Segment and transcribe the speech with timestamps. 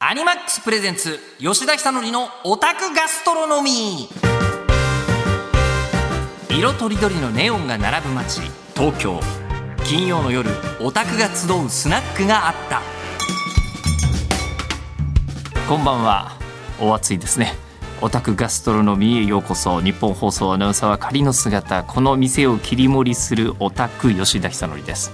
[0.00, 4.08] アニマックスプレゼンツ吉田久典のオタクガストロノミ。
[6.48, 8.42] ー色とりどりのネオンが並ぶ街
[8.76, 9.18] 東京。
[9.84, 10.50] 金曜の夜
[10.80, 12.80] オタクが集うスナックがあった。
[15.68, 16.38] こんばんは。
[16.80, 17.56] お暑いですね。
[18.00, 19.80] オタクガストロノミーへようこそ。
[19.80, 25.10] 日本放送アナウンサーは仮の姿この店を切り盛りするオタク吉田久典です。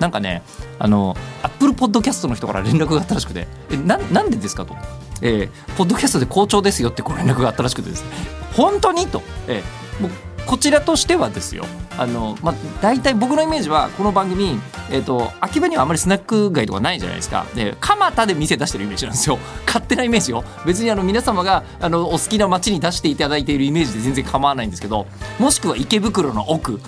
[0.00, 0.42] なんかね
[0.78, 4.76] あのアップルポッドキャストの人から連絡があったらしくて「えななんでですか?」と、
[5.22, 8.08] えー「ポッドキャストで好調ですよ」ってご連絡があったらしくてですね
[8.54, 10.10] 「本当に?」と、えー、もう
[10.46, 11.64] こちらとしてはですよ。
[11.98, 17.46] あの、まあ、大体僕のイメージはこの番組、えーと、秋葉にはあまりスナック街とかないじゃないですか。
[17.54, 19.38] で蒲田で店出してるイメージなんですよ。
[19.66, 20.44] 勝手なイメージよ。
[20.64, 25.06] 別にあの皆様があのお好きな街に出していただいているイメージで全然構わないんですけど
[25.40, 26.80] もしくは池袋の奥。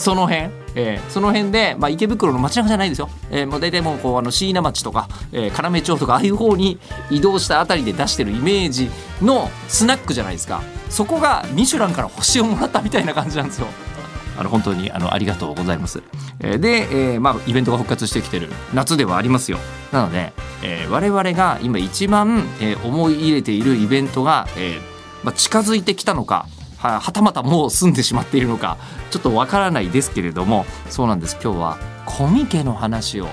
[0.00, 6.78] その辺、えー、その辺で、まあ、池袋の街中じゃないですよ、えー、もう大体もうこうあの椎名町とか、えー、要町とかああいう方に
[7.10, 8.90] 移動したあたりで出してるイメージ
[9.20, 13.66] のスナックじゃないですかそこがミシュランから星をもらったみたいな感じなんですよ。
[14.38, 16.02] あの本当にあのありがとうございます。
[16.40, 19.58] えー、で、えー、まあイベントが復活してきてる夏ではありますよ。
[19.92, 20.32] なので、
[20.64, 24.80] えー、我々が今一番、えー、思い入れているイベントが、えー
[25.22, 26.46] まあ、近づいてきたのか
[26.80, 28.78] ははたまたもう住んでしまっているのか
[29.10, 31.38] ちょっとわからないですけれどもそうなんです。
[31.42, 33.28] 今日はコミケの話を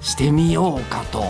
[0.00, 1.22] してみようかと。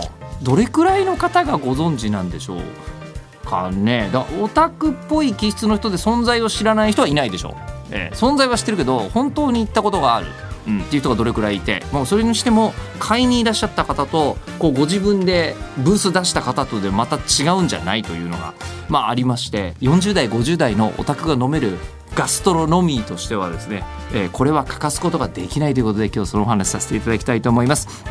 [0.43, 4.09] どれくらいの方がご存知なんでしょうかね。
[4.11, 7.53] だかオタクっぽい気質の人で存在を知らない人はいないでしょう、
[7.91, 10.27] えー、存在は知ってるけど本当に行ったことがある、
[10.65, 18.53] っていう人がどれくらいいてもうそれにしても買いにいらっしゃった方とこうご自分でブース出した方とでまた違うんじゃないというのが、
[18.89, 21.77] まあ、ありまして40代50代のお宅が飲める
[22.15, 28.05] ガストロノミーとしてはですね、えー、これは欠かすことができないということで今日そのお話させていただきたいと思います。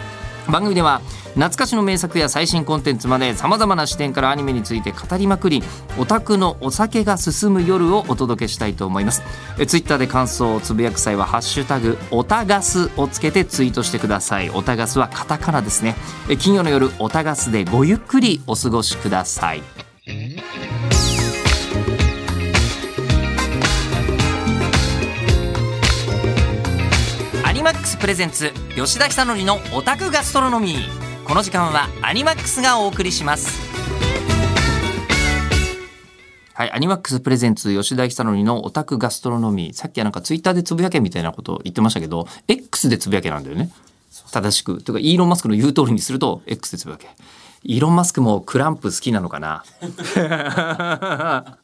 [0.48, 1.00] 番組では
[1.34, 5.62] 懐かしの名作や最新コンテンツまでさまざまな視点からアニメについて語りまくり
[5.98, 9.22] オタクのお酒が進む夜をお届けしたいと思います。
[9.58, 14.50] えツイッターで感想をつぶやく際は「ハッシュタグオタガス」をつけてツイートしてください。
[14.50, 15.96] オタガスはカタカナですね。
[16.28, 19.62] え金曜の夜オタガスでごゆっくりお過ごしください。
[27.64, 31.26] マックスプレゼンツ吉田久典のオタクガストロノミー。
[31.26, 33.58] この時間はアニマックスがお送りします。
[36.52, 39.72] はい、アニマックスプレゼンツ吉田久典のオタクガストロノミー。
[39.72, 43.70] さっきはなんかツイッターでつぶやけみたいなこと言ってましたけど X でつぶやけなんだよね。
[44.30, 44.82] 正しく。
[44.82, 47.08] というかイーロン・マスクの言う通りにすると X でつぶやけ。
[47.62, 49.64] イーロン・マスクもクランプ好きなのかな？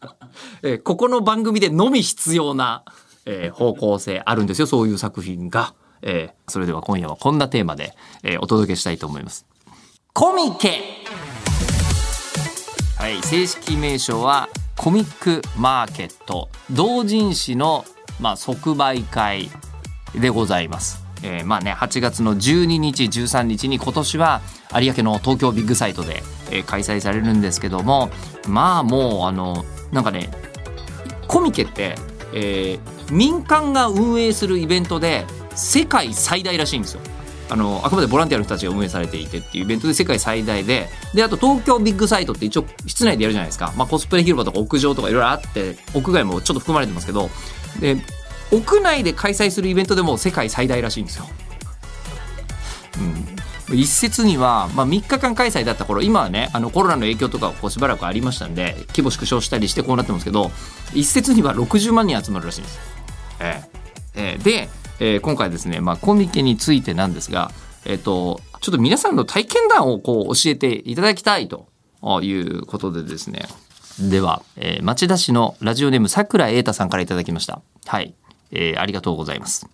[0.62, 2.84] えここの番組でのみ必要な、
[3.27, 5.75] えー、方向性あるんですよそういう作品が。
[6.03, 9.47] えー、それでは今夜はこんなテーマで、えー、お届けしたいと思います。
[10.12, 10.81] コミケ
[12.99, 17.84] はい、正式名称はコミックマーケット同人誌の、
[18.21, 19.50] まあ、即売会
[20.15, 21.05] でございます。
[21.22, 24.41] えー、まあね8月の12日13日に今年は
[24.78, 28.10] 有明の東京ビッグサイトで、えー、開催されるんですけども
[28.49, 30.31] まあもうあのなんかね
[31.27, 31.94] コミケって、
[32.33, 37.00] えー、民間が運営するイベントで世界最大らしいんですよ。
[37.50, 47.28] あのあくまでボランティアの人たちが運営されていてっていうイベントで世界最大でであと東京ビッグサイトって一応室内でやるじゃないですか、まあ、コスプレ広場とか屋上とかいろいろあって屋外もちょっと含まれてますけど
[47.81, 47.97] で
[48.53, 51.27] 屋内で開催するイベントでも世界最大らしいんですよ。
[53.71, 60.50] うん、一説には、まあ、3日間開催だった頃今はねあのコロナの影響とかこうしばらくありましたんで規模縮小したりしてこうなってますけど
[60.93, 62.83] 一説には60万人集まるらしいんですよ。
[63.41, 63.62] え
[64.15, 64.69] ええ、で
[65.00, 67.50] えー、今回ですね、まあ、コミケについてなんですが、
[67.87, 71.66] えっ、ー、と、ちょっと皆さんの体験談をこう教えていただきたいと
[72.22, 73.49] いうことでですね。
[73.99, 77.62] では、えー、町田市のラジオネーム桜栄太さんからいただきました。
[77.87, 78.15] はい、
[78.53, 78.81] えー。
[78.81, 79.66] ありがとうございます。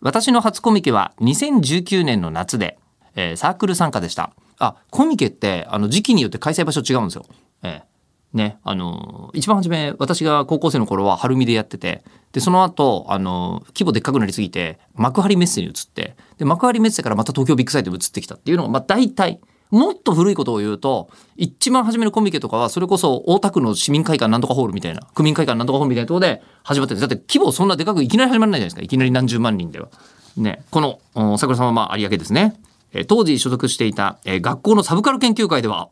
[0.00, 2.78] 私の初コミケは2019年の夏で、
[3.14, 4.32] えー、サークル参加でした。
[4.58, 7.26] あ、コミケってあの時期によって開催場所違うんですよ。
[7.62, 7.95] えー
[8.36, 19.40] ね、あの、一番初め、私が高校生の頃は晴海でやってて、で、その後、あの、規模でっかくなりすぎて、幕張メッセに移って、で、幕張メッセからまた東京ビッグサイトに移ってきたっていうのが、まあ大体、
[19.70, 28.82] もっと古いことを言うと、一番初めのコミケとかは、それこそ大田区の市民会館なんとかホールみたいな、区民会館なんとかホールみたいなところで始まってるだって規模そんなでかくいきなり始まらないじゃないですか。
[28.82, 29.88] いきなり何十万人では。
[30.36, 30.80] ね、こ
[31.14, 32.60] の、桜さんはま有明ですね。
[32.92, 35.88] え当時所属していた、え学校のサブカル研究会では、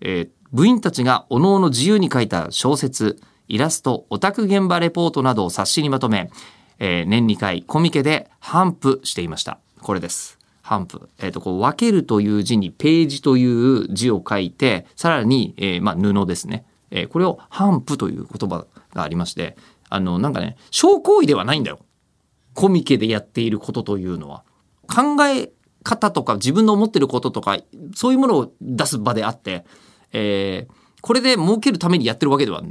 [0.00, 3.18] えー、部員たちが各々自由に書いた小説、
[3.48, 6.30] イラスト、オタク現場レポートなどを冊子にまとめ、
[6.78, 9.58] えー、年2回コミケで頒布していました。
[9.80, 10.38] これです。
[10.60, 11.08] 反布。
[11.18, 16.64] えっ、と、こう、分けるという字にページという字を書いて、さらに、えーまあ、布ですね。
[16.90, 19.56] えーこれを反布という言葉がありまして、
[19.88, 21.78] あの、なんかね、小行為ではないんだよ。
[22.54, 24.44] コミケでやっていることというのは。
[24.86, 25.50] 考え
[25.82, 27.58] 方とか自分の思ってることとか、
[27.94, 29.64] そういうものを出す場であって、
[30.12, 30.72] えー
[31.02, 32.62] これで儲けるためにやってるわけでは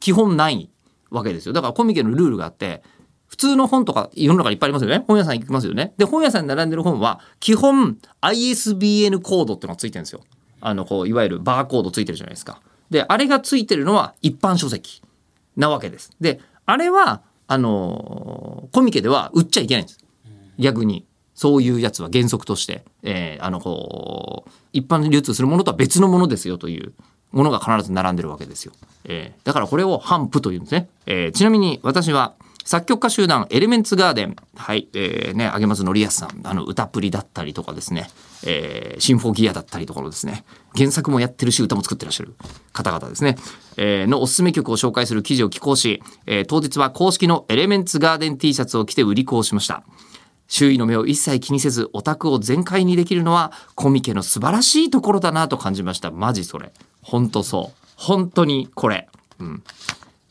[0.00, 0.68] 基本ない
[1.10, 1.54] わけですよ。
[1.54, 2.82] だからコミケのルールがあって、
[3.26, 5.02] 普通の本とか世の中にいっぱいありますよね。
[5.08, 5.94] 本屋さん行きますよね。
[5.96, 10.20] で、本屋さんに並んでる本は、基本 ISBN コードってのがついてるんですよ。
[10.60, 12.60] あの、こう、いわゆるバーコードついてるじゃないですか。
[12.90, 15.00] で、あれがついてるのは一般書籍
[15.56, 16.10] なわけです。
[16.20, 19.98] で、あれは、あのーコミケでは売っちゃいけないんです。
[20.58, 21.06] 逆に。
[21.40, 26.92] そういうやつは原則として、えーあの、こう、一般流通するものとは別のものですよという
[27.32, 28.74] ものが必ず並んでるわけですよ。
[29.06, 30.90] えーだからこれを反布というんですね。
[31.06, 32.34] えーちなみに私は、
[32.66, 38.10] 作曲家集団エレメンツガーデン、はい、えーね、上松則康さん、あの、歌プリだったりとかですね、
[38.44, 40.44] えーシンフォギアだったりとかのですね、
[40.76, 42.34] 原作もやってるし、歌も作ってらっしゃる
[42.74, 43.38] 方々ですね、
[43.78, 49.82] えーのおすすめ曲を紹介する記事を寄稿し、えー当日は公式のエレメンツガーデン T シャツを着て売り子をしました。
[50.50, 56.10] 周囲の目を一切気にせずオタクを全開にできるのはコミケの素晴らしいところだなと感じました。
[56.10, 56.72] マジそれ。
[57.02, 57.78] 本当そう。
[57.96, 59.08] 本当にこれ。
[59.38, 59.62] うん。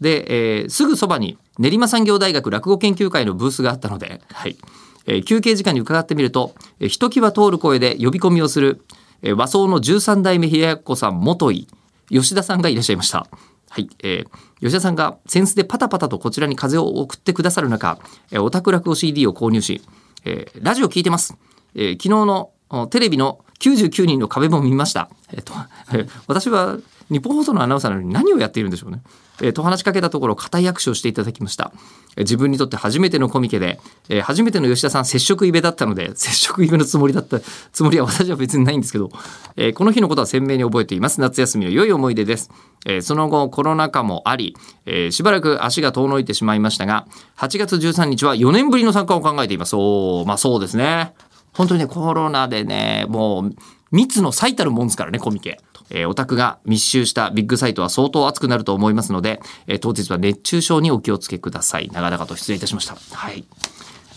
[0.01, 4.57] で、えーすぐそばに練馬産業大学落語研究会のブースがあったので、はい。
[5.05, 8.81] えー休憩時間に伺ってみると、えーひときわ通る声で呼び込みをする、
[9.21, 11.67] えー和装の13代目平やっこさん元井、
[12.09, 13.25] 吉田さんがいらっしゃいました。
[13.69, 14.29] はい、えー
[14.59, 17.99] 吉田さんがセンスでパタパタとこちらに風を送ってくださる中、
[18.31, 19.81] えーオタク落語 CD を購入し、
[20.25, 21.37] えーラジオ聞いてます。
[21.75, 25.09] えー昨日のおテレビの99人の壁も見ました。
[25.33, 25.53] えっ、と、
[25.91, 26.77] えー私は
[27.09, 29.01] 日本放送のアナウンサーなのに何をやっているんでしょうね。
[29.41, 31.71] えーと話しかけたところ、固い握手をしていただきました。
[32.17, 37.39] えー自分にとって初めてのコミケで、えー初めての吉田さん接触イベだったので、 接触イベのつもりだった、
[37.71, 39.09] つもりは 私は別にないんですけど、
[39.55, 41.21] えーこの日のことは鮮明に覚えています。
[41.21, 42.49] 夏休みの良い思い出です。
[42.85, 44.55] えその後、コロナ禍もあり、
[44.85, 47.07] えしばらく足が遠のいてしまいましたが、
[47.37, 49.75] 8月13日は4年ぶりの参加を考えています。
[49.75, 51.13] おーまあそうですね。
[51.53, 53.55] 本当にね、コロナでね、もう、
[53.91, 55.59] 密の最たるもんですからね、コミケ。
[55.91, 61.89] えーオタクが密集したビッグサイトは相当熱くなると思いますので、えー当日は熱中症にお気をつけください。
[61.91, 62.95] 長々と失礼いたしました。
[63.15, 63.45] はい。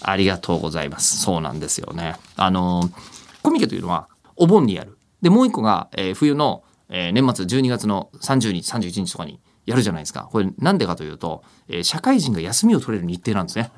[0.00, 1.18] ありがとうございます。
[1.20, 2.16] そうなんですよね。
[2.36, 4.96] あのーコミケというのは、お盆にやる。
[5.20, 10.28] で、もう一個が、えー冬の、えー年末12月の30日、31日とかにやるじゃないですか。
[10.30, 13.70] これなんでかというと、えー社会人が休みを取れる日程なんですね。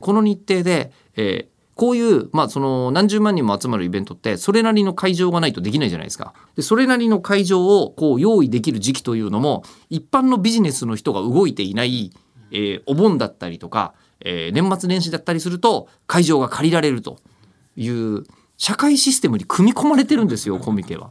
[0.00, 6.32] この日程で、えーこういう、まあ、その何十万人も集まるイベントって、それなりの会場がないとできないじゃないですか。
[6.56, 12.12] で、それなりの会場をこう用意できる時期というのも、一般のビジネスの人が動いていない、
[12.50, 17.18] えーお盆だったりとか、えー年末年始だったりすると、会場が借りられると
[17.76, 18.24] いう、
[18.56, 21.10] 社会システムに組み込まれてるんですよ、コミケは。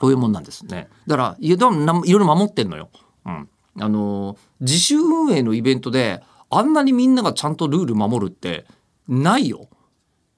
[0.00, 0.88] こういうもんなんですね。
[1.06, 2.90] だから、いや、だからないろいろ守ってんのよ。
[3.24, 3.48] うん。
[3.78, 8.66] あの自主運営のイベントで、あんなにみんながちゃんとルール守るって、
[9.08, 9.68] ないよ。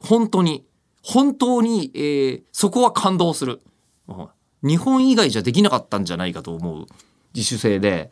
[0.01, 0.65] 本当に。
[1.03, 3.61] 本当に、えーそこは感動する。
[4.63, 6.87] 日本以外じゃできなかったんじゃないかと思う
[7.35, 8.11] 自主性で、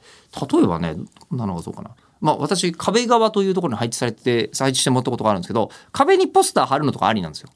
[0.53, 1.93] 例えばね、どんなのがそうかな。
[2.21, 7.49] まあ私、壁側というところに配置されて、配置してもらったことがあるんですけど、壁にポスター貼るのとかありなんですよ。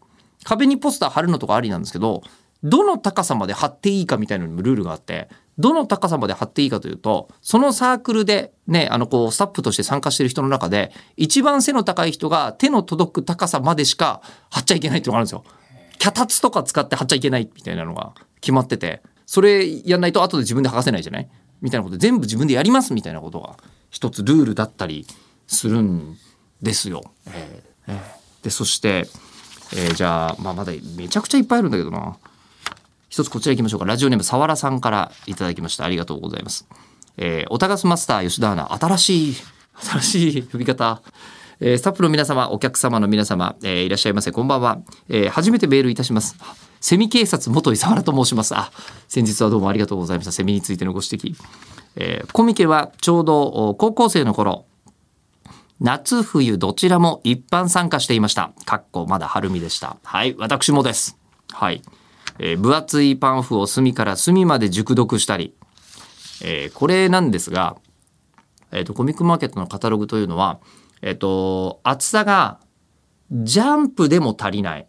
[0.45, 2.23] 壁にポスター貼るのとかありなんですけど、
[2.63, 15.45] どの高さまで貼っていいかみたいなのにもルールがあって、どの高さまで貼っていいかというと、そのサークルでね、あのこう、スタッフとして参加している人の中で、一番背の高い人が手の届く高さまでしか貼っちゃいけないっていうのがあるんですよ。
[15.99, 21.29] 脚立とか使って貼っちゃいけないみたいなのが決まってて、それやんないと後で自分で剥がせないじゃない？
[21.63, 23.57] みたいなことで全部自分でやりますみたいなことが
[23.91, 25.07] 一つルールだったり
[25.47, 26.19] するん
[26.61, 27.03] ですよ。
[27.29, 29.09] えーえーで、そして、
[29.75, 32.19] えーじゃあ、まあ、まだめちゃくちゃいっぱいあるんだけどな。
[33.17, 33.87] 一つこちら行きましょうか。
[33.87, 35.87] ラジオネームさわらさんからいただきました。
[35.87, 36.69] ありがとうございます。
[37.17, 39.35] えー、オタガスマスター吉田アナ、新しい、
[39.73, 41.01] 新しい呼び方。
[41.61, 44.33] えースタッフの皆様、お客様の皆様、えーいらっしゃいませ。
[44.33, 44.83] こんばんは。
[45.09, 46.37] えー初めてメールいたします。
[46.83, 48.55] セミ警察元伊沢と申します。
[48.55, 48.71] あ、
[49.09, 50.33] 先日はどうもありがとうございました。
[50.33, 51.35] セミについてのご指摘。
[51.97, 54.67] えーコミケはちょうど高校生の頃、
[55.81, 58.53] 夏冬どちらも一般参加していました。
[58.67, 59.97] かっこまだ春見でした。
[60.05, 61.17] はい、私もです。
[61.51, 61.81] はい。
[62.39, 65.55] えー分厚いパンフを隅から隅まで熟読したり、
[66.43, 67.77] えーこれなんですが、
[68.73, 70.61] えっ、と、コミックマーケットのカタログというのは、
[71.03, 72.61] えっ、と、厚さが
[73.31, 74.87] ジャンプでも足りない。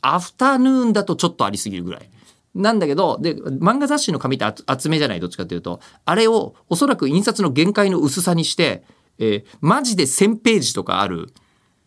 [0.00, 2.10] アフタヌーンだとちょっとありすぎるぐらい。
[2.54, 8.84] なんだけど、で、漫画雑誌の紙って厚厚めじゃないどっちかというと、あれをおそらく印刷の限界の薄さにして、
[9.18, 11.32] えーマジで1000ページとかある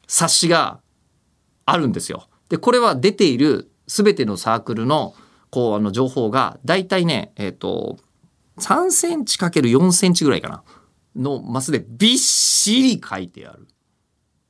[0.07, 0.79] 冊子が
[1.65, 2.27] あるんですよ。
[2.49, 5.15] でこれは出ている全てのサークルの
[5.49, 7.97] こうあの情報が大体ねえっ、と
[8.59, 10.63] 3センチ ×4 センチぐらいかな
[11.15, 13.67] のマスでびっしり書いてある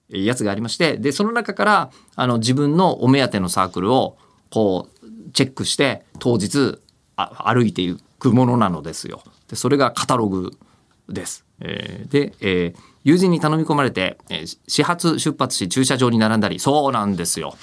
[0.09, 4.17] やつがありましてでその中からあの自分のお目当てのサークルを
[4.51, 6.79] こうチェックして当日
[7.15, 9.23] あ歩いていくものなのですよ。
[9.49, 10.51] でそれがカタログ
[11.09, 11.45] です。
[11.59, 17.55] えーで、えー友人に頼み込まれて、えー始発出発し駐車場に並んだりそうなんですよ。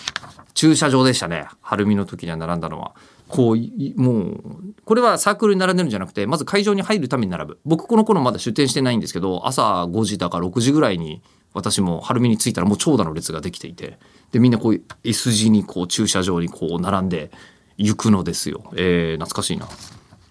[0.54, 1.46] 駐車場でしたね。
[1.61, 2.94] 晴海の時には並んだのは。
[3.28, 4.40] こうもう
[4.84, 7.58] これはサークルに並んでるんじゃなくてまず会場に入るために並ぶ。
[7.64, 13.99] 僕この頃まだ出店してないんですけど朝5時だか6時ぐらいに私も晴海に着いたらもう長蛇の列ができていて。
[14.32, 17.30] でみんなこう S 字にこう駐車場にこう並んで
[17.78, 19.68] 行くのですよ、えー懐かしいな。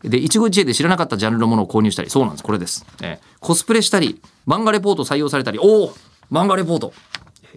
[0.03, 2.43] で一期一会で知らなかったジャンルのものを購入したりそうなんです。
[2.43, 5.59] これです、えーコスプレしたり漫画レポート採用されたり。
[5.59, 5.95] おお
[6.31, 6.93] 漫画レポート。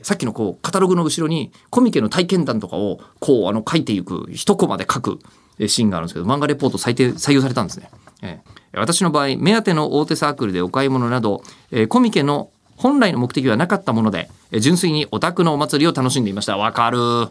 [0.02, 5.18] さっきのこうカタログの後ろにコミケの体験談とかをこうあの書いていく一コマで書く
[5.66, 7.90] シーンがあるんですけど漫画レポート採定採用されたんですね、
[8.22, 16.58] えー私の場合目当ての大手サークルでお買い物など、えーコミケの本来の目的はなかったもので、えー純粋にオタクのお祭りを楽しんでいました。
[16.58, 16.98] わかる。
[16.98, 17.30] うん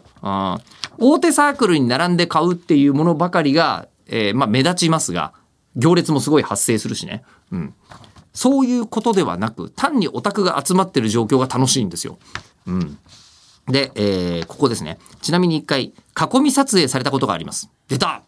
[0.98, 5.34] 大手サークルに並んで買うっていうものばかりが、えーまあ目立ちますが、
[5.76, 7.22] 行列もすごい発生するしね。
[7.52, 7.74] うん。
[8.32, 12.18] そういうことではなく、単にオタクが集まってる状況が楽しいんですよ。
[12.66, 12.98] うん。
[13.68, 14.98] で、えーここですね。
[15.22, 17.68] ちなみに一回、囲み撮影されたことがあります。
[17.88, 18.22] 出た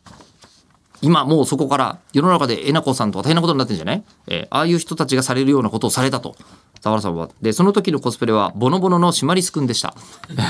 [1.01, 6.35] 今もうそこから世の中でえなこさんとは大変なことになってんじゃない、えーああいう人たちがされるようなことをされたと。
[6.81, 7.29] 田原さんは。
[7.43, 9.95] で、その時のコスプレはボノボノのシマリスくんでした。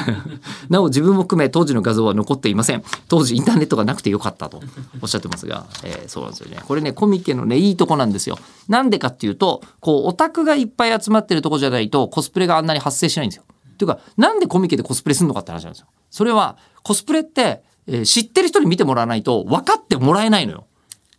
[0.68, 2.82] なお自分も含め当時の画像は残っていません。
[3.08, 4.60] 当時インターネットがなくてよかったと
[5.00, 6.62] おっしゃってますが、えーそうなんですよね。
[6.66, 8.38] これね、コミケのね、いいとこなんですよ。
[8.68, 13.44] なんでかっていうと、こう、オタクがいっぱい集まってるとこじゃないとコスプレがあんなに発生しないんですよ。
[13.78, 15.86] っていうか、なんでコミケでコスプレするのかって話なんですよ。
[16.10, 20.66] それは、コスプレって、えー知ってる人に見てもらわないと分かってもらえないのよ。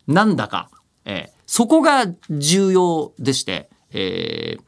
[0.07, 0.69] なんだか。
[1.05, 4.61] えーそこが重要でして、えー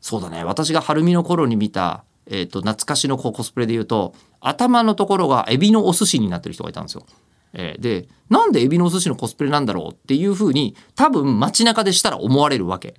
[0.00, 0.44] そうだね。
[0.44, 7.06] 私が晴海の頃に見た、えっ、と、懐かしのコスプレで言うと、頭のところがエビのお寿司になってる人がいたんですよ。
[7.54, 12.94] えーで、なんでエビのお寿司のコスプレなんだろうっていうふうに、多分街中でしたら思われるわけ。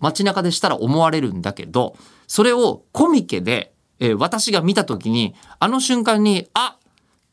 [0.00, 6.76] 街中でしたら思われるんだけど、それをコミケで、えー私が見た時に、あの瞬間に、あ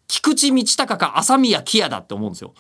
[0.07, 2.53] 菊池道隆か朝宮木屋だって思うんですよ。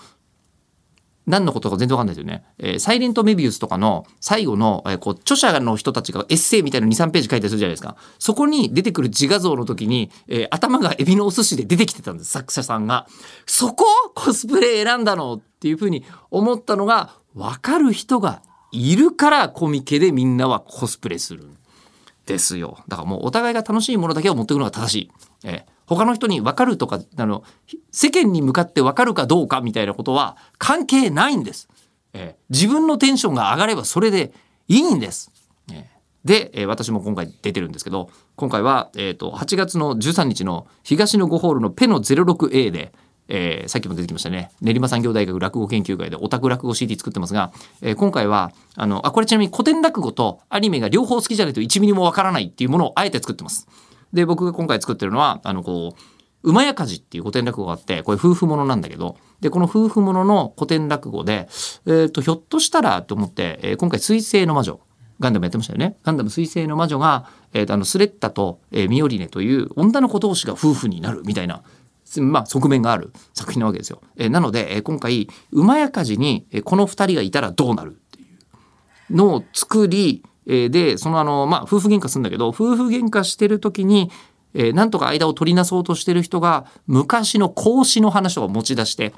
[1.25, 2.45] 何のことか全然わかんないですよね。
[2.57, 7.97] えーサイレントメビウスとかの最後の、えーこう、著者の人たちがエッセイみたいな2、3ページ書いたりするじゃないですか。
[8.17, 13.07] そこに出てくる自画像の時に、えー頭がエビのお寿司で出てきてたんです、作者さんが。
[13.45, 21.49] そこをコスプレ選んだのっていうふうに思ったのが、わかる人がいるからコミケでみんなはコスプレする。
[22.27, 22.77] ですよ。
[22.87, 25.11] だからもうお互いが楽しいものだけを持っていくのが正しい。
[25.43, 27.45] えー他の人に分かるとか、あの、
[27.93, 31.69] 世間に向かって分かるかどうかみたいなことは関係ないんです。
[32.13, 34.33] えー自分のテンションが上がればそれで
[34.67, 35.31] いいんです。
[35.71, 35.83] えー
[36.27, 42.91] で、えー私も今回出てるんですけど、今回は、えっ、と、8月の13日の東の5ホールのペの 06A で、
[43.27, 53.67] えーさっきも出てきましたね練馬産業大学落語研究会でオタク落語 CD 作ってますが、えー今回はあのあこれちなみに古典落語とアニメが両方好きじゃないと1ミリもわからないっていうものをあえて作ってます。
[54.13, 61.47] で僕が今回作ってるのはあのこう馬やかじっていう古典落語があってこれ夫婦ものなんだけどでこの夫婦ものの古典落語で、
[61.85, 64.79] えー、とひょっとしたらと思って、えー今回「水星の魔女」
[65.19, 65.97] ガンダムやってましたよね。
[66.03, 71.63] ガンダム水星の魔女が、えーとあのスレッタと、えーミオリネという女の子同士が夫婦になるみたいな
[72.19, 74.01] まあ、側面がある作品なわけですよ。
[74.15, 78.25] えーなので、えー今回馬やかじに、えーこの2人がいたらどうなるってい
[79.11, 84.09] うのを作り、えーでそのあの、まあ、夫婦喧嘩するんだけど夫婦喧嘩してる時に、
[84.53, 89.13] えーなんとか間を取りなそうとしてる人が昔の孔子の話を持ち出して。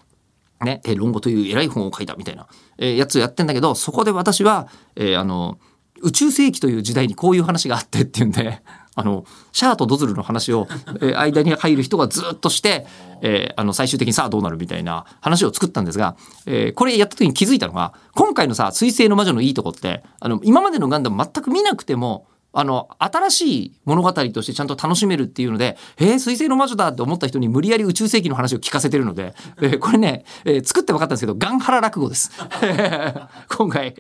[0.62, 4.68] ね、えー論語という偉い本を書いたみたいな、えーやつをやってんだけどそこで私は、
[4.98, 5.58] えーあの
[6.02, 8.62] 宇宙世紀という時代にこういう話があってっていうんで
[9.00, 10.68] あのシャアとドズルの話を、
[11.02, 12.86] え間に入る人がずっとして、
[13.22, 32.32] えあの最終的にさあどうなるみたいな話を作ったんですが、えこれやった時に気づいたのが今回のさ「水星の魔女」のいいとこってあの今までのガンダム全く見なくてもあの新しい物語としてちゃんと楽しめるっていうので「えー、水星の魔女だ!」って思った人に無理やり宇宙世紀の話を聞かせてるので、えーこれね、えー作って分かったんですけどガンハラ落語です
[33.56, 33.96] 今回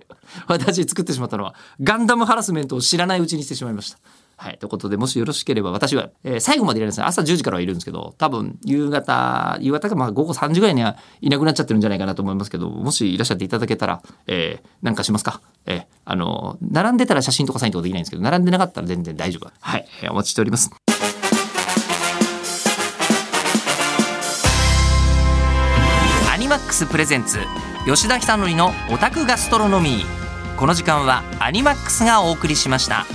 [0.47, 3.99] 私作ってしまったのはガンダムハラスメントを知らないうちにしてしまいました。
[4.41, 4.57] はい。
[4.57, 15.41] ということで、もしよろしければ、私は、えー、最後までいられないです朝10時からはいるんですけど、多分、夕方、夕方か、まあ、午後3時ぐらいにはいなくなっちゃってるんじゃないかなと思いますけど、もしいらっしゃっていただけたら、えー、なんかしますか？
[15.65, 19.51] えー、あの、並んでたら写真とかサインとかできないんですけど、並んでなかったら全然大丈夫。
[19.59, 19.85] はい。
[20.03, 20.71] えー、お待ちしております。
[26.33, 27.39] アニマックス presents、
[27.85, 30.57] 吉田尚記のオタクガストロノミー。
[30.57, 33.05] この時間はアニマックスがお送りしました。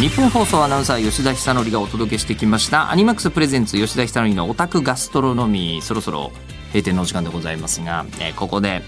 [0.00, 2.90] ニッポン放送アナウンサー吉田尚記がお届けしてきました。
[2.90, 5.84] アニマックス presents 吉田尚記のオタクガストロノミー。
[5.84, 6.32] そろそろ
[6.68, 8.80] 閉店のお時間でございますが、えー、ここで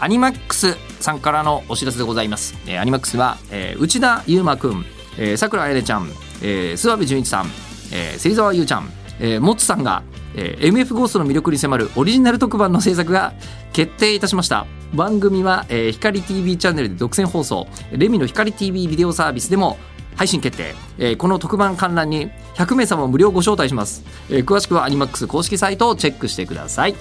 [0.00, 4.84] アニマックスさんからのお知らせでございます、えー、アニマックスは、えー、内田雄馬くん、
[5.16, 6.10] えー、桜彩音ちゃん、
[6.42, 7.46] えー、諏訪部純一さん、
[7.92, 10.02] えー、芹沢優ちゃん、えー、もつさんが、
[10.34, 13.32] えー、MF ゴーストの魅力に迫るオリジナル特番の制作が
[13.72, 14.66] 決定いたしました。
[14.92, 17.68] 番組は、えー、光 TV チャンネルで独占放送。
[17.92, 19.78] レミの光 TV ビデオサービスでも
[20.16, 26.94] 配信決定、えー、この特番観覧に100名様無料ご招待します、えー、詳しくはアニマックス公式サイトをチェックしてください。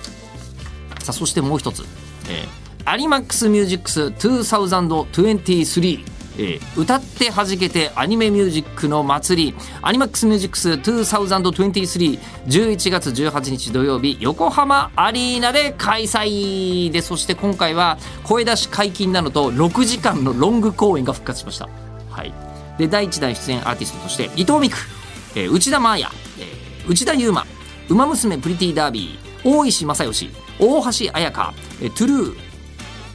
[1.03, 1.83] さあそしてもう一つ、
[2.29, 9.57] えー、アニマックスミュージックス2023えー、歌って弾けてアニメミュージックの祭り。
[9.81, 21.67] アニマックスミュージックス202311月18日土曜日横浜アリーナで開催でそして今回は声出し解禁なのと6時間のロング公演が復活しました。
[22.09, 22.46] はい。
[22.77, 24.77] で第1弾出演アーティストとして伊藤美久、
[25.35, 26.01] えー、内田真彩、
[26.39, 27.45] えー、内田悠馬
[27.89, 30.29] 「ウマ娘プリティダービー」大石正義
[30.59, 32.37] 大橋彩香、えー、トゥルー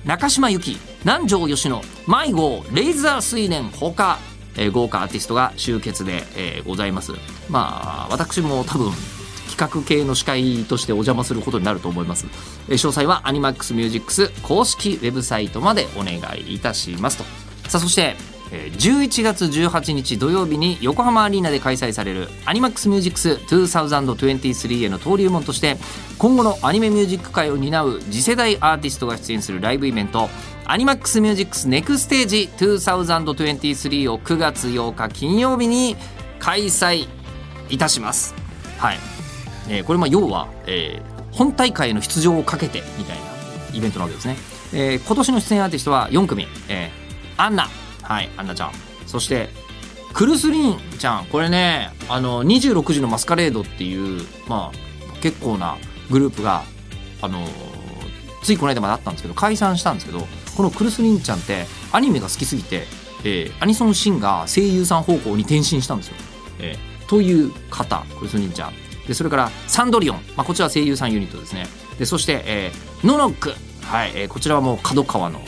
[0.05, 4.19] 中島由紀南條吉野迷子レイザー水年ほか、
[4.57, 7.13] えー、豪華アーティストが集結で、えー、ございます。
[7.49, 8.93] まあ私も多分
[9.53, 12.27] 企画系の司会としてお邪魔することになると思います、
[12.69, 17.25] え、詳細はアニマックスミュージックス公式ウェブサイトまでお願いいたしますと。
[17.69, 18.17] さあそして
[18.53, 25.79] 11月18日土曜日に横浜アリーナで開催されるアニマックスミュージックス2023への登竜門として
[26.19, 30.29] 今後のアニメミュージック界を担う次世代アーティストが出演するライブイベント
[30.67, 35.97] アニマックスミュージックスネクステージ2023を9月8日金曜日に
[36.39, 37.09] 開催
[37.71, 38.35] いたします。
[38.79, 38.99] はい、
[39.69, 43.23] えー、これまあ要は、えー、本大会の出場をかけてみたいな
[43.73, 44.37] イベントなわけですね、
[44.75, 47.82] えー、今年の出演アーティストは4組、えー、アンナ。
[48.03, 48.73] はいアンナちゃん。
[49.07, 49.49] そして
[50.13, 51.27] クルスリンちゃん。
[51.27, 55.77] これねあの26時のマスカレードっていうまあ結構な
[56.11, 56.65] グループが
[57.21, 57.47] あの
[58.43, 62.85] ついこの間まであったんですけど解散したんですけどこのクルスリンちゃんってアニメが好きすぎて、
[63.25, 66.15] えー、アニソンシンガー声優さん方向に転身したんですよ。
[66.59, 68.73] えー、という方クルスリンちゃん。
[69.07, 71.67] でそれからサンドリオン、まあ、こちらは声優さんユニットですね。
[71.99, 75.41] でそして、えー、ノノック、はいえー、こちらはもう角川の